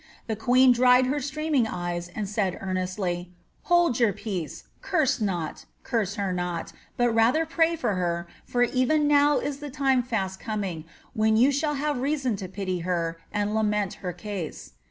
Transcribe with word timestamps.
The 0.25 0.35
queen 0.35 0.71
dried 0.71 1.05
her 1.05 1.19
streaming 1.19 1.67
eyes, 1.67 2.07
and 2.15 2.27
said 2.27 2.57
earnestly,' 2.59 3.35
Hold 3.69 3.99
your 3.99 4.13
peace! 4.13 4.63
curee 4.81 5.21
not— 5.21 5.65
curse 5.83 6.15
her 6.15 6.33
not, 6.33 6.73
but 6.97 7.11
rather 7.13 7.45
pray 7.45 7.75
for 7.75 7.93
her, 7.93 8.25
for 8.43 8.63
even 8.63 9.07
now 9.07 9.37
is 9.37 9.59
the 9.59 9.69
time 9.69 10.01
dni 10.01 10.39
coming, 10.39 10.85
when 11.13 11.37
you 11.37 11.51
shall 11.51 11.75
have 11.75 11.99
reason 12.01 12.35
to 12.37 12.47
pity 12.47 12.79
her, 12.79 13.19
and 13.31 13.53
lament 13.53 13.93
her 14.01 14.11
case.' 14.11 14.71